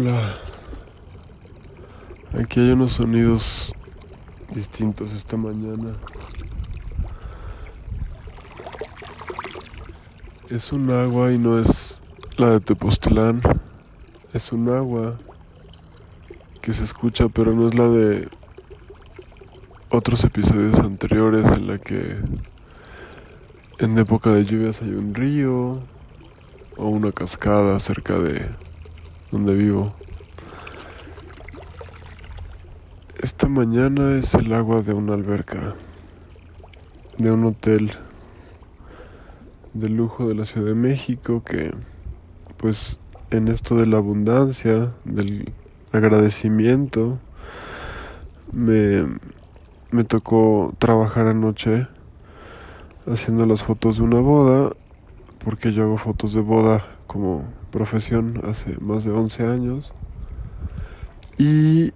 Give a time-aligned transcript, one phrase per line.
[0.00, 0.34] Hola.
[2.32, 3.70] Aquí hay unos sonidos
[4.50, 5.92] distintos esta mañana.
[10.48, 12.00] Es un agua y no es
[12.38, 13.42] la de Tepoztlán.
[14.32, 15.18] Es un agua
[16.62, 18.28] que se escucha, pero no es la de
[19.90, 22.16] otros episodios anteriores en la que
[23.80, 25.80] en época de lluvias hay un río
[26.78, 28.69] o una cascada cerca de
[29.30, 29.92] donde vivo.
[33.22, 35.74] Esta mañana es el agua de una alberca,
[37.18, 37.92] de un hotel
[39.74, 41.70] de lujo de la Ciudad de México que
[42.56, 42.98] pues
[43.30, 45.52] en esto de la abundancia, del
[45.92, 47.18] agradecimiento,
[48.52, 49.06] me,
[49.90, 51.86] me tocó trabajar anoche
[53.06, 54.72] haciendo las fotos de una boda,
[55.44, 59.92] porque yo hago fotos de boda como profesión hace más de 11 años.
[61.38, 61.92] Y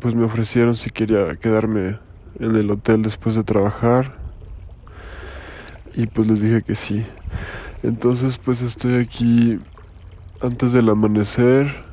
[0.00, 1.98] pues me ofrecieron si quería quedarme
[2.38, 4.14] en el hotel después de trabajar.
[5.94, 7.06] Y pues les dije que sí.
[7.82, 9.58] Entonces pues estoy aquí
[10.42, 11.84] antes del amanecer.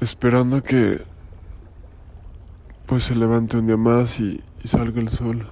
[0.00, 1.02] Esperando que
[2.86, 5.46] pues se levante un día más y, y salga el sol.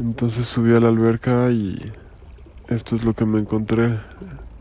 [0.00, 1.92] Entonces subí a la alberca y
[2.68, 4.00] esto es lo que me encontré.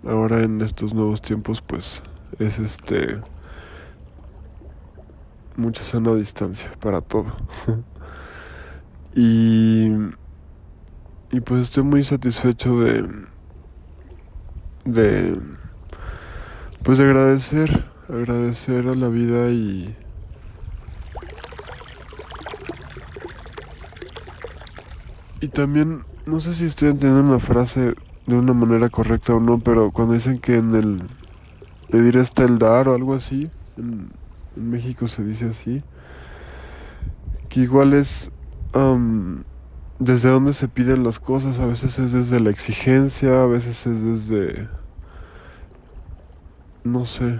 [0.05, 2.03] Ahora en estos nuevos tiempos pues
[2.39, 3.21] es este
[5.55, 7.31] mucha sana distancia para todo.
[9.15, 9.87] y
[11.31, 13.09] y pues estoy muy satisfecho de
[14.83, 15.39] de
[16.83, 19.95] pues de agradecer, agradecer a la vida y
[25.41, 27.95] Y también, no sé si estoy entendiendo una frase
[28.25, 31.01] de una manera correcta o no, pero cuando dicen que en el
[31.89, 34.11] pedir está el dar o algo así, en,
[34.55, 35.83] México se dice así,
[37.47, 38.29] que igual es
[39.99, 44.03] desde dónde se piden las cosas, a veces es desde la exigencia, a veces es
[44.03, 44.67] desde,
[46.83, 47.39] no sé,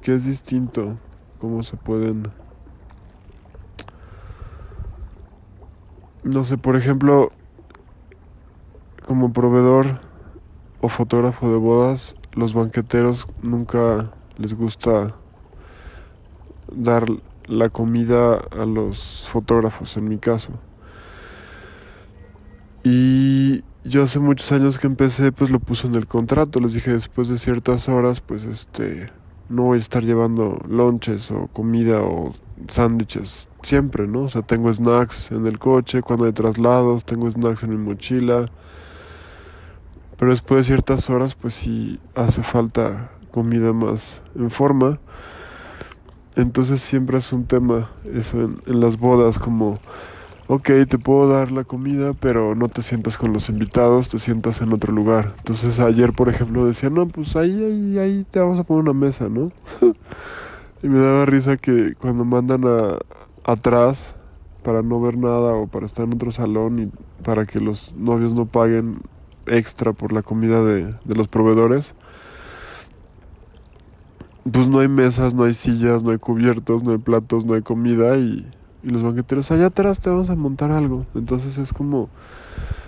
[0.00, 0.96] que es distinto,
[1.40, 2.30] cómo se pueden
[6.24, 7.32] no sé, por ejemplo,
[9.06, 10.00] como proveedor
[10.80, 15.14] o fotógrafo de bodas, los banqueteros nunca les gusta
[16.72, 17.06] dar
[17.46, 20.52] la comida a los fotógrafos, en mi caso.
[22.82, 26.58] Y yo hace muchos años que empecé, pues lo puse en el contrato.
[26.58, 29.10] Les dije después de ciertas horas, pues este,
[29.50, 32.34] no voy a estar llevando lonches o comida o
[32.68, 34.22] sándwiches siempre, ¿no?
[34.22, 38.50] O sea, tengo snacks en el coche, cuando hay traslados, tengo snacks en mi mochila.
[40.16, 45.00] Pero después de ciertas horas, pues sí hace falta comida más en forma.
[46.36, 49.78] Entonces siempre es un tema eso en, las bodas, como,
[50.48, 54.60] ok, te puedo dar la comida, pero no te sientas con los invitados, te sientas
[54.60, 55.34] en otro lugar.
[55.38, 58.92] Entonces ayer, por ejemplo, decía, no, pues ahí, ahí, ahí te vamos a poner una
[58.92, 59.52] mesa, ¿no?
[60.82, 62.98] y me daba risa que cuando mandan a,
[63.44, 64.14] atrás
[64.62, 68.34] para no ver nada o para estar en otro salón y para que los novios
[68.34, 69.02] no paguen
[69.46, 71.94] extra por la comida de, los proveedores.
[74.50, 77.62] Pues no hay mesas, no hay sillas, no hay cubiertos, no hay platos, no hay
[77.62, 78.50] comida y,
[78.82, 81.06] y los banqueteros allá atrás te vamos a montar algo.
[81.14, 82.08] Entonces es como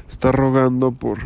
[0.09, 1.19] estar rogando por,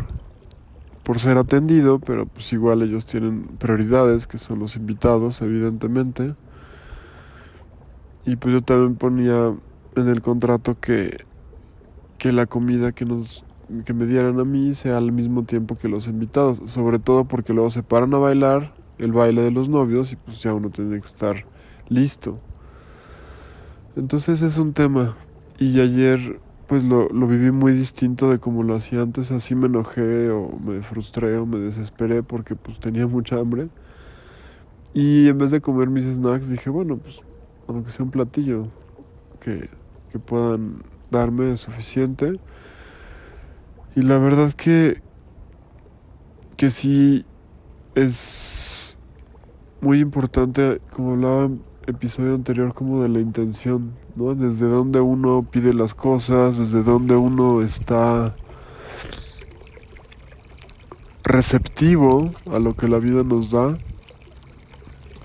[1.03, 6.35] por ser atendido, pero pues igual ellos tienen prioridades que son los invitados, evidentemente.
[8.25, 9.57] Y pues yo también ponía
[9.97, 11.27] en el contrato que,
[12.19, 13.47] que la comida que nos
[13.87, 17.53] que me dieran a mí sea al mismo tiempo que los invitados, sobre todo porque
[17.55, 21.01] luego se paran a bailar el baile de los novios y pues ya uno tiene
[21.01, 21.47] que estar
[21.89, 22.43] listo.
[23.95, 25.19] Entonces es un tema
[25.59, 29.67] y ayer pues lo, lo viví muy distinto de como lo hacía antes, así me
[29.67, 33.71] enojé o me frustré o me desesperé porque pues tenía mucha hambre.
[34.93, 37.17] Y en vez de comer mis snacks dije, bueno, pues
[37.75, 38.69] aunque sea un platillo
[39.41, 39.69] que,
[40.27, 42.41] puedan darme suficiente.
[43.95, 45.01] Y la verdad que,
[46.57, 47.25] que sí
[47.95, 48.99] es
[49.81, 54.35] muy importante, como hablaba en episodio anterior, como de la intención, ¿no?
[54.35, 58.35] Desde donde uno pide las cosas, desde donde uno está
[61.23, 63.79] receptivo a lo que la vida nos da.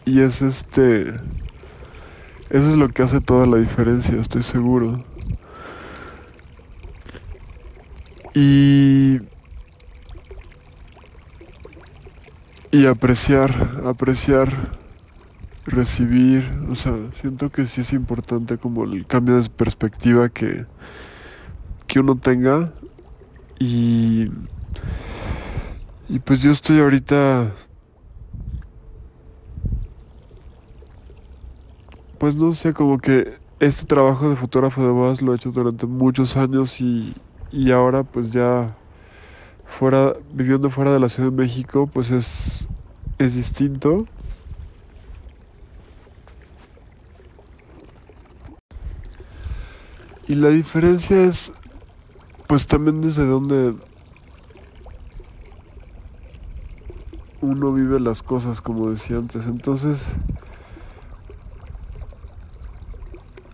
[0.06, 1.14] Y es este
[2.56, 5.06] eso es lo que hace toda la diferencia, estoy seguro.
[8.34, 9.20] Y
[12.72, 14.78] y apreciar, apreciar,
[15.66, 20.68] recibir, o sea, siento que sí es importante como el cambio de perspectiva que,
[21.88, 22.74] que uno tenga
[23.60, 24.30] y,
[26.08, 27.54] y pues yo estoy ahorita
[32.18, 35.86] pues no sé, como que este trabajo de fotógrafo de bodas lo he hecho durante
[35.86, 37.16] muchos años y,
[37.52, 38.76] y ahora pues ya
[39.66, 42.68] fuera, viviendo fuera de la Ciudad de México, pues es,
[43.18, 44.06] es distinto.
[50.28, 51.52] Y la diferencia es,
[52.48, 53.76] pues también desde donde
[57.42, 59.46] uno vive las cosas, como decía antes.
[59.46, 60.04] Entonces,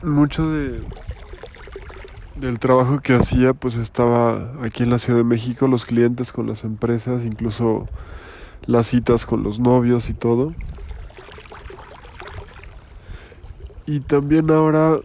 [0.04, 0.82] mucho de
[2.36, 6.48] del trabajo que hacía pues estaba aquí en la Ciudad de México, los clientes con
[6.48, 7.88] las empresas, incluso
[8.66, 10.54] las citas con los novios y todo.
[13.86, 15.00] Y también ahora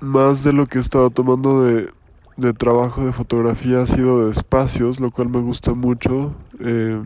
[0.00, 1.92] más de lo que he estado tomando de,
[2.36, 6.34] de trabajo de fotografía ha sido de espacios, lo cual me gusta mucho.
[6.60, 7.02] Eh,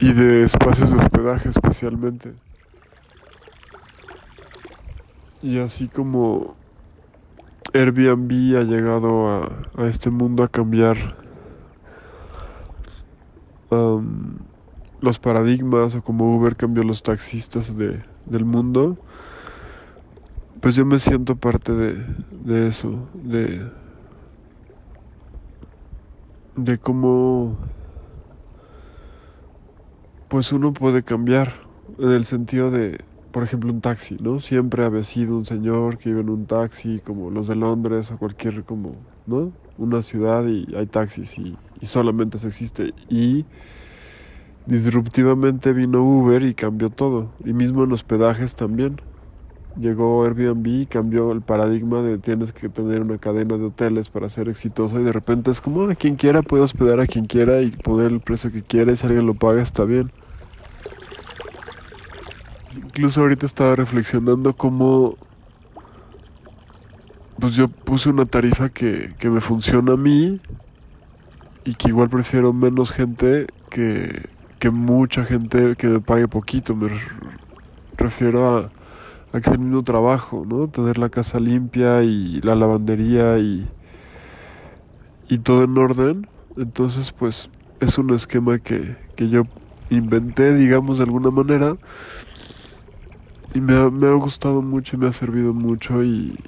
[0.00, 2.34] y de espacios de hospedaje especialmente.
[5.44, 6.56] Y así como
[7.74, 9.28] Airbnb ha llegado
[9.76, 10.96] a, este mundo a cambiar
[13.68, 14.36] um,
[15.02, 18.96] los paradigmas o como Uber cambió los taxistas de, del mundo,
[20.62, 23.70] pues yo me siento parte de, de eso, de,
[26.56, 27.58] de cómo
[30.28, 31.52] pues uno puede cambiar
[31.98, 33.04] en el sentido de
[33.34, 34.38] por ejemplo, un taxi, ¿no?
[34.38, 38.18] Siempre había sido un señor que iba en un taxi, como los de Londres o
[38.18, 39.52] cualquier, como, ¿no?
[39.76, 42.94] Una ciudad y hay taxis y, solamente eso existe.
[43.08, 43.46] Y
[44.66, 47.34] disruptivamente vino Uber y cambió todo.
[47.44, 49.00] Y mismo en hospedajes también.
[49.74, 54.28] Llegó Airbnb y cambió el paradigma de tienes que tener una cadena de hoteles para
[54.28, 57.26] ser exitoso y de repente es como a ah, quien quiera puede hospedar a quien
[57.26, 60.12] quiera y poner el precio que quiera y si alguien lo paga está bien.
[62.76, 65.16] Incluso ahorita estaba reflexionando cómo
[67.38, 70.40] pues yo puse una tarifa que, que me funciona a mí
[71.64, 74.28] y que igual prefiero menos gente que,
[74.58, 76.74] que mucha gente que me pague poquito.
[76.76, 76.90] Me
[77.96, 78.70] refiero a,
[79.32, 80.68] que es el mismo trabajo, ¿no?
[80.68, 83.68] Tener la casa limpia y la lavandería y,
[85.28, 86.28] y todo en orden.
[86.56, 87.50] Entonces, pues
[87.80, 89.42] es un esquema que, que yo
[89.90, 91.76] inventé, digamos, de alguna manera
[93.54, 96.38] y me ha, me ha gustado mucho y me ha servido mucho y,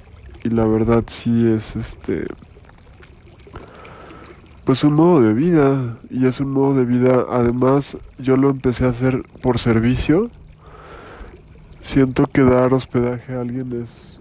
[0.43, 2.27] y la verdad sí es este
[4.67, 5.97] pues un modo de vida.
[6.09, 7.25] Y es un modo de vida.
[7.31, 10.29] Además yo lo empecé a hacer por servicio.
[11.81, 14.19] Siento que dar hospedaje a alguien es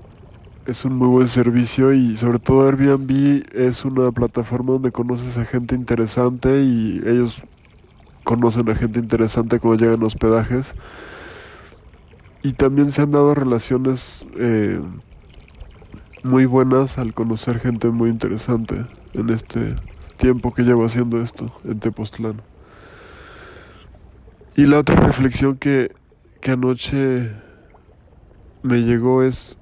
[0.67, 5.44] es un muy buen servicio y sobre todo Airbnb es una plataforma donde conoces a
[5.44, 7.43] gente interesante y ellos
[8.25, 10.75] conocen a gente interesante cuando llegan hospedajes
[12.46, 14.81] y también se han dado relaciones eh,
[16.22, 19.74] muy buenas al conocer gente muy interesante en este
[20.17, 22.43] tiempo que llevo haciendo esto en Tepoztlán.
[24.55, 25.93] Y la otra reflexión que,
[26.41, 27.32] que anoche
[28.62, 29.58] me llegó es,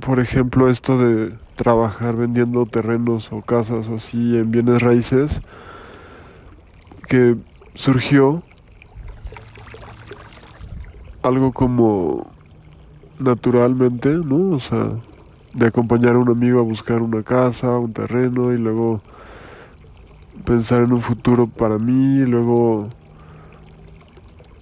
[0.00, 5.40] por ejemplo, esto de trabajar vendiendo terrenos o casas o así en bienes raíces,
[7.06, 7.36] que
[7.74, 8.42] surgió
[11.24, 12.30] algo como
[13.18, 14.56] naturalmente, ¿no?
[14.56, 14.90] O sea,
[15.54, 19.00] de acompañar a un amigo a buscar una casa, un terreno y luego
[20.44, 22.88] pensar en un futuro para mí y luego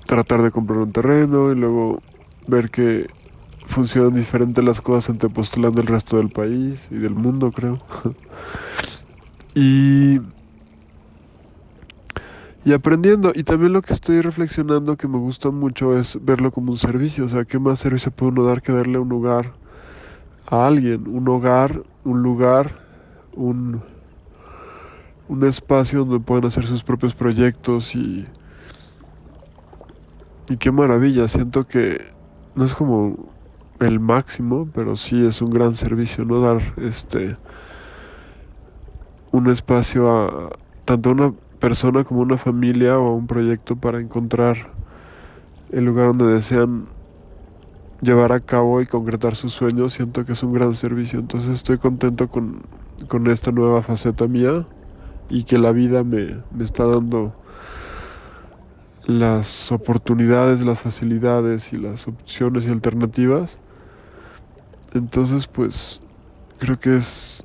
[0.07, 2.03] tratar de comprar un terreno y luego
[2.47, 3.09] ver que
[3.67, 7.81] funcionan diferentes las cosas entre postulando el resto del país y del mundo, creo.
[9.55, 10.21] y
[12.65, 13.33] y aprendiendo.
[13.35, 17.25] Y también lo que estoy reflexionando que me gusta mucho es verlo como un servicio.
[17.25, 19.53] O sea, ¿qué más servicio puede uno dar que darle un lugar
[20.47, 21.09] a alguien?
[21.09, 22.77] Un hogar, un lugar,
[23.35, 23.83] un,
[25.29, 28.27] un espacio donde puedan hacer sus propios proyectos y...
[30.51, 32.13] Y qué maravilla, siento que
[32.57, 33.33] no es como
[33.81, 36.41] el máximo, pero sí es un gran servicio, ¿no?
[36.41, 37.37] Dar este
[39.31, 40.51] un espacio a
[40.85, 44.73] tanto una persona como una familia o un proyecto para encontrar
[45.71, 46.89] el lugar donde desean
[48.01, 51.21] llevar a cabo y concretar sus sueños, siento que es un gran servicio.
[51.21, 52.63] Entonces estoy contento con,
[53.07, 54.67] con esta nueva faceta mía
[55.31, 57.33] y que la vida me, me está dando
[59.05, 63.61] las oportunidades, las facilidades y las opciones y alternativas.
[64.95, 66.03] Entonces, pues
[66.59, 67.45] creo que es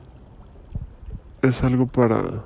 [1.44, 2.44] es algo para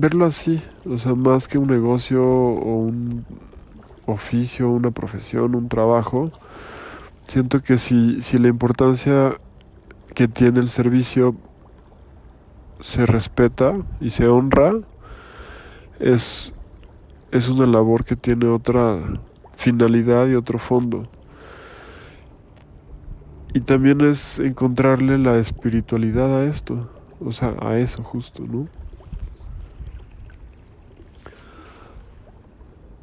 [0.00, 3.26] verlo así, o sea, más que un negocio o un
[4.06, 6.32] oficio, una profesión, un trabajo,
[7.28, 9.36] siento que si, si la importancia
[10.14, 11.34] que tiene el servicio
[12.80, 14.72] se respeta y se honra,
[15.98, 16.54] es,
[17.30, 18.98] es una labor que tiene otra
[19.56, 21.06] finalidad y otro fondo.
[23.52, 26.88] Y también es encontrarle la espiritualidad a esto,
[27.22, 28.66] o sea, a eso justo, ¿no?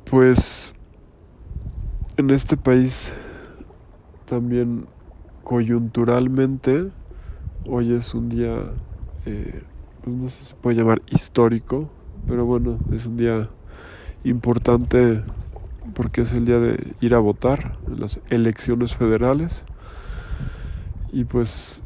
[0.10, 0.74] Pues
[2.18, 3.12] en este país
[4.26, 4.90] también
[5.44, 6.92] coyunturalmente
[7.66, 8.80] hoy es un día,
[9.26, 9.64] eh,
[10.02, 11.94] pues no sé si se puede llamar histórico,
[12.26, 13.54] pero bueno, es un día
[14.24, 15.26] importante
[15.96, 19.66] porque es el día de ir a votar en las elecciones federales.
[21.08, 21.84] Y pues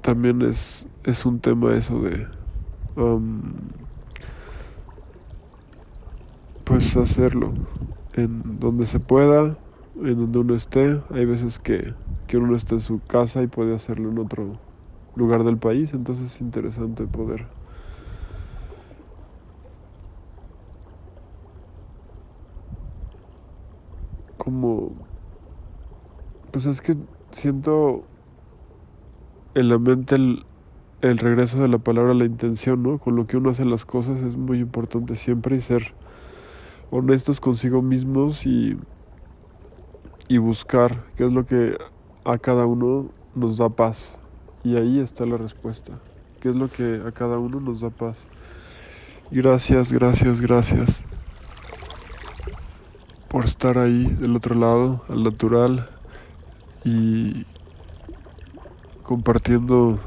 [0.00, 2.28] también es, es un tema eso de
[6.66, 7.54] pues hacerlo
[8.12, 9.58] en donde se pueda,
[9.96, 11.02] en donde uno esté.
[11.10, 11.96] Hay veces que,
[12.26, 14.62] que uno está en su casa y puede hacerlo en otro
[15.14, 17.50] lugar del país, entonces es interesante poder
[24.38, 24.96] como
[26.50, 26.96] pues es que
[27.32, 28.10] siento
[29.54, 30.46] en la mente el,
[31.00, 32.98] el regreso de la palabra la intención, ¿no?
[33.00, 35.96] Con lo que uno hace las cosas es muy importante siempre y ser
[36.90, 38.76] honestos consigo mismos y,
[40.28, 41.76] y buscar qué es lo que
[42.24, 44.16] a cada uno nos da paz.
[44.64, 46.00] Y ahí está la respuesta.
[46.40, 48.16] ¿Qué es lo que a cada uno nos da paz?
[49.30, 51.04] Gracias, gracias, gracias
[53.28, 55.90] por estar ahí del otro lado, al natural
[56.84, 57.44] y
[59.02, 59.98] compartiendo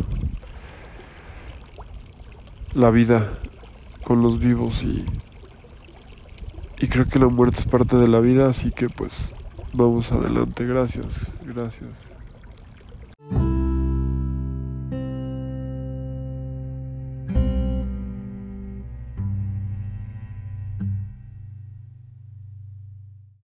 [2.74, 3.38] la vida
[4.04, 5.06] con los vivos y
[6.80, 9.36] y creo que la muerte es parte de la vida, así que pues
[9.72, 10.66] vamos adelante.
[10.66, 12.19] Gracias, gracias.